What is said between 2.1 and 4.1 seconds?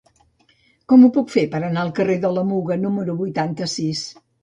de la Muga número vuitanta-sis?